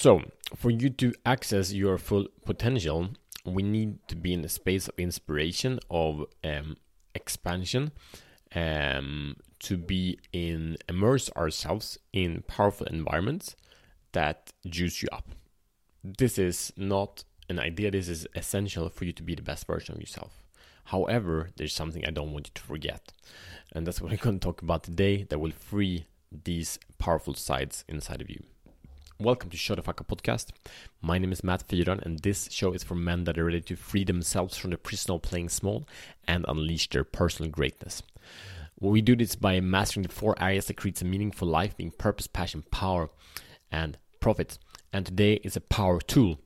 [0.00, 0.22] So,
[0.56, 3.10] for you to access your full potential,
[3.44, 6.78] we need to be in a space of inspiration, of um,
[7.14, 7.92] expansion,
[8.54, 13.56] um, to be in immerse ourselves in powerful environments
[14.12, 15.32] that juice you up.
[16.02, 17.90] This is not an idea.
[17.90, 20.46] This is essential for you to be the best version of yourself.
[20.84, 23.12] However, there's something I don't want you to forget,
[23.72, 25.24] and that's what I'm going to talk about today.
[25.24, 28.42] That will free these powerful sides inside of you.
[29.20, 30.46] Welcome to Show the Fuck Up podcast.
[31.02, 33.76] My name is Matt Fyron, and this show is for men that are ready to
[33.76, 35.86] free themselves from the prison of playing small
[36.26, 38.02] and unleash their personal greatness.
[38.80, 42.28] We do this by mastering the four areas that creates a meaningful life, being purpose,
[42.28, 43.10] passion, power,
[43.70, 44.56] and profit.
[44.90, 46.38] And today is a power tool.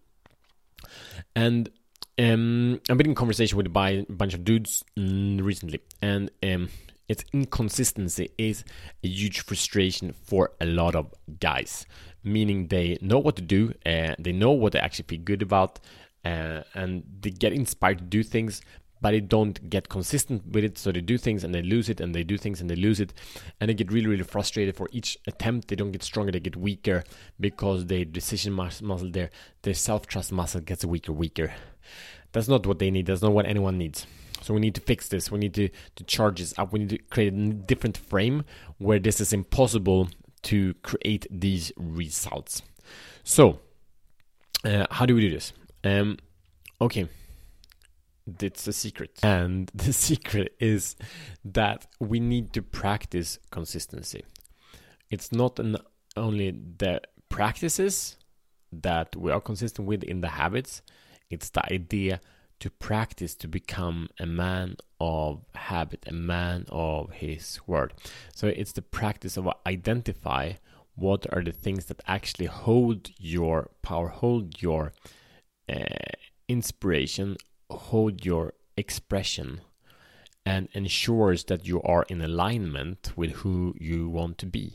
[1.37, 1.71] And
[2.19, 6.71] um, I've been in conversation with a bunch of dudes mm, recently, and um,
[7.09, 8.65] its inconsistency is
[9.05, 11.87] a huge frustration for a lot of guys
[12.25, 15.79] meaning they know what to do, they know what they actually feel good about,
[16.25, 18.63] uh, and they get inspired to do things,
[19.01, 20.79] but they don't get consistent with it.
[20.79, 23.01] So they do things and they lose it, and they do things and they lose
[23.01, 23.13] it,
[23.61, 25.69] and they get really, really frustrated for each attempt.
[25.69, 27.05] They don't get stronger; they get weaker
[27.39, 29.31] because their decision muscle, their
[29.63, 31.53] their self trust muscle gets weaker, weaker.
[32.33, 33.07] That's not what they need.
[33.07, 34.07] That's not what anyone needs.
[34.41, 35.31] So we need to fix this.
[35.31, 36.73] We need to, to charge this up.
[36.73, 38.45] We need to create a different frame
[38.79, 40.09] where this is impossible
[40.45, 42.63] to create these results.
[43.23, 43.61] So,
[44.65, 45.53] uh, how do we do this?
[45.83, 46.19] Um,
[46.81, 47.09] okay,
[48.27, 49.19] that's the secret.
[49.23, 50.97] And the secret is
[51.45, 54.25] that we need to practice consistency.
[55.11, 55.77] It's not an,
[56.17, 58.17] only the practices
[58.73, 60.83] that we are consistent with in the habits,
[61.31, 62.21] it's the idea
[62.61, 67.93] to practice to become a man of habit, a man of his word.
[68.35, 70.55] So it's the practice of identify
[70.95, 74.93] what are the things that actually hold your power, hold your
[75.69, 76.15] uh,
[76.49, 77.37] inspiration,
[77.69, 79.61] hold your expression,
[80.47, 84.73] and ensures that you are in alignment with who you want to be.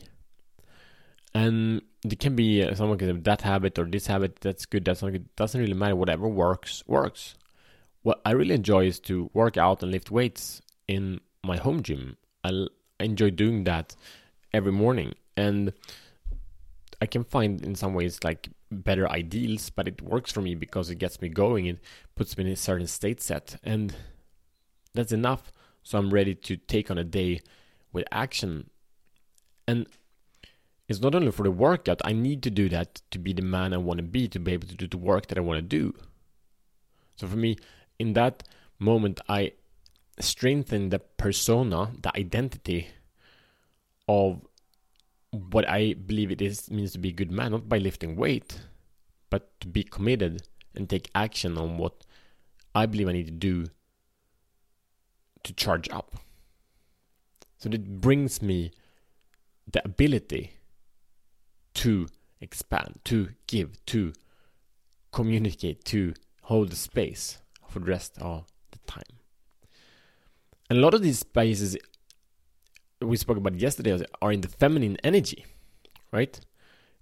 [1.34, 4.84] And it can be uh, someone can have that habit or this habit that's good,
[4.84, 5.34] that's not good.
[5.34, 5.96] Doesn't really matter.
[5.96, 7.34] Whatever works, works
[8.02, 12.16] what I really enjoy is to work out and lift weights in my home gym.
[12.44, 12.66] I
[12.98, 13.94] enjoy doing that
[14.52, 15.72] every morning, and
[17.02, 20.90] I can find in some ways like better ideals, but it works for me because
[20.90, 21.66] it gets me going.
[21.66, 21.78] It
[22.14, 23.94] puts me in a certain state set, and
[24.94, 25.52] that's enough.
[25.82, 27.40] So I'm ready to take on a day
[27.92, 28.70] with action,
[29.66, 29.86] and
[30.88, 32.00] it's not only for the workout.
[32.04, 34.52] I need to do that to be the man I want to be, to be
[34.52, 35.94] able to do the work that I want to do.
[37.16, 37.56] So for me,
[38.00, 38.42] in that
[38.78, 39.52] moment, I
[40.18, 42.88] strengthen the persona, the identity
[44.08, 44.40] of
[45.30, 48.62] what I believe it is means to be a good man, not by lifting weight,
[49.28, 50.42] but to be committed
[50.74, 52.06] and take action on what
[52.74, 53.66] I believe I need to do
[55.42, 56.16] to charge up.
[57.58, 58.70] So it brings me
[59.70, 60.52] the ability
[61.74, 62.08] to
[62.40, 64.14] expand, to give, to
[65.12, 67.36] communicate, to hold space
[67.70, 69.02] for the rest of the time.
[70.68, 71.76] And a lot of these spaces
[73.00, 75.46] we spoke about yesterday are in the feminine energy,
[76.12, 76.38] right?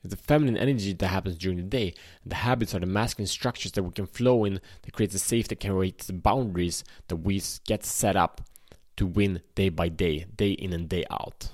[0.05, 1.95] It's the feminine energy that happens during the day.
[2.25, 5.49] The habits are the masculine structures that we can flow in that creates a safe
[5.49, 8.43] that can create the boundaries that we get set up
[8.97, 11.51] to win day by day, day in and day out.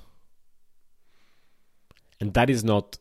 [2.21, 2.99] And that is not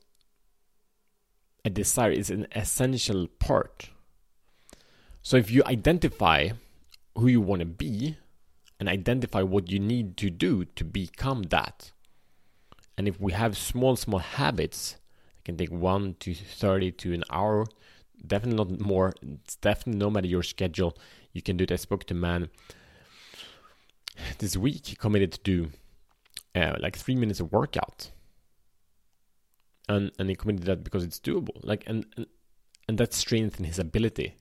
[1.66, 3.90] a desire, it's an essential part
[5.23, 6.50] so if you identify
[7.16, 8.17] who you want to be
[8.78, 11.91] and identify what you need to do to become that,
[12.97, 14.97] and if we have small, small habits,
[15.38, 17.66] it can take one to 30 to an hour,
[18.28, 19.13] definitely not more.
[19.22, 20.97] It's definitely no matter your schedule,
[21.31, 21.72] you can do it.
[21.72, 22.50] I spoke to man
[24.40, 25.72] this week, he committed to do
[26.53, 28.11] uh, like three minutes of workout.
[29.88, 31.57] And, and he committed that because it's doable.
[31.63, 32.28] Like and, and
[32.88, 34.35] and that strengthens his ability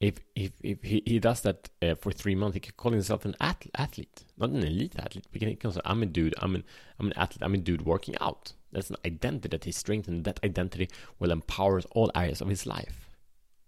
[0.00, 3.26] if if if he, he does that uh, for three months, he can call himself
[3.26, 5.26] an athlete, not an elite athlete.
[5.30, 6.34] Because He can say, "I'm a dude.
[6.38, 6.64] I'm an
[6.98, 7.42] I'm an athlete.
[7.42, 10.24] I'm a dude working out." That's an identity that he strengthens.
[10.24, 10.88] That identity
[11.18, 13.10] will empower all areas of his life.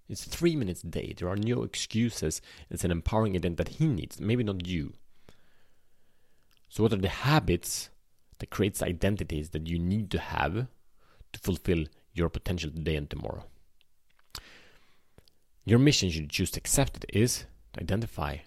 [0.08, 1.14] It's three minutes a day.
[1.16, 2.40] There are no excuses.
[2.70, 4.20] It's an empowering identity that he needs.
[4.20, 4.94] Maybe not you.
[6.70, 7.90] So, what are the habits
[8.38, 10.66] that creates identities that you need to have
[11.32, 13.44] to fulfill your potential today and tomorrow?
[15.64, 17.44] Your mission, should you choose to accept it, is
[17.74, 18.38] to identify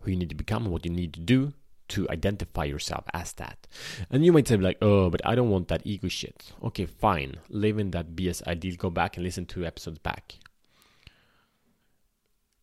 [0.00, 1.52] who you need to become and what you need to do
[1.88, 3.66] to identify yourself as that.
[4.10, 6.52] And you might say, like, oh, but I don't want that ego shit.
[6.62, 7.36] Okay, fine.
[7.48, 8.76] Live in that BS ideal.
[8.76, 10.36] Go back and listen to episodes back.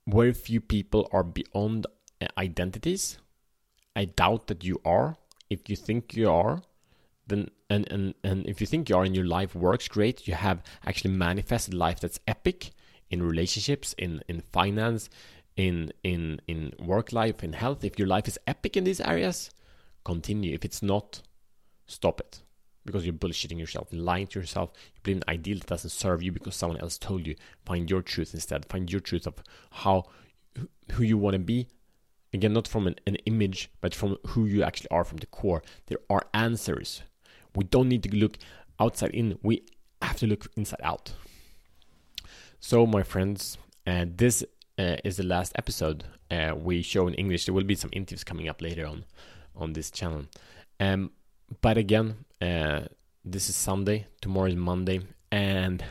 [0.07, 1.87] Very few people are beyond
[2.37, 3.17] identities.
[3.95, 5.17] I doubt that you are.
[5.49, 6.61] If you think you are,
[7.27, 10.33] then and, and and if you think you are and your life works great, you
[10.33, 12.71] have actually manifested life that's epic
[13.09, 15.09] in relationships, in in finance,
[15.55, 17.83] in in in work life, in health.
[17.83, 19.49] If your life is epic in these areas,
[20.03, 20.53] continue.
[20.53, 21.21] If it's not,
[21.85, 22.41] stop it.
[22.85, 26.31] Because you're bullshitting yourself, lying to yourself, you believe an ideal that doesn't serve you
[26.31, 27.35] because someone else told you.
[27.65, 28.65] Find your truth instead.
[28.69, 30.05] Find your truth of how
[30.93, 31.67] who you want to be.
[32.33, 35.63] Again, not from an, an image, but from who you actually are from the core.
[35.87, 37.01] There are answers.
[37.55, 38.37] We don't need to look
[38.79, 39.37] outside in.
[39.41, 39.63] We
[40.01, 41.13] have to look inside out.
[42.59, 44.43] So, my friends, uh, this
[44.77, 47.45] uh, is the last episode uh, we show in English.
[47.45, 49.05] There will be some interviews coming up later on
[49.55, 50.25] on this channel.
[50.79, 51.11] Um,
[51.61, 52.81] but again, uh,
[53.23, 54.07] this is Sunday.
[54.21, 55.01] Tomorrow is Monday,
[55.31, 55.83] and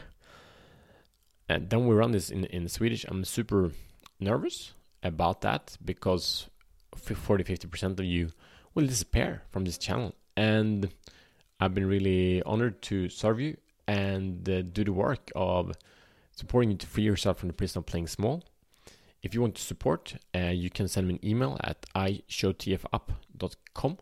[1.48, 3.04] and then we run this in in Swedish.
[3.08, 3.70] I'm super
[4.18, 4.72] nervous
[5.02, 6.48] about that because
[6.94, 8.30] 40 50% of you
[8.74, 10.90] will disappear from this channel and
[11.60, 15.72] i've been really honored to serve you and uh, do the work of
[16.36, 18.44] supporting you to free yourself from the prison of playing small
[19.22, 23.98] if you want to support uh, you can send me an email at ishowtfup.com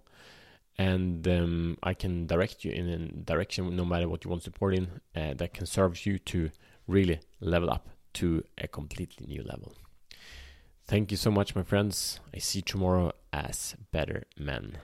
[0.77, 4.75] and um, i can direct you in a direction no matter what you want support
[4.75, 6.51] in uh, that can serve you to
[6.87, 9.73] really level up to a completely new level
[10.87, 12.21] Thank you so much, my friends.
[12.35, 14.73] I see tomorrow as better men.